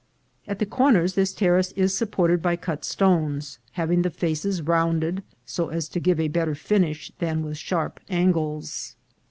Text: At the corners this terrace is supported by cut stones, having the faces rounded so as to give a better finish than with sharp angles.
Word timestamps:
At 0.47 0.57
the 0.57 0.65
corners 0.65 1.13
this 1.13 1.31
terrace 1.31 1.73
is 1.73 1.95
supported 1.95 2.41
by 2.41 2.55
cut 2.55 2.83
stones, 2.83 3.59
having 3.73 4.01
the 4.01 4.09
faces 4.09 4.59
rounded 4.63 5.21
so 5.45 5.69
as 5.69 5.87
to 5.89 5.99
give 5.99 6.19
a 6.19 6.27
better 6.27 6.55
finish 6.55 7.11
than 7.19 7.43
with 7.43 7.57
sharp 7.59 7.99
angles. 8.09 8.95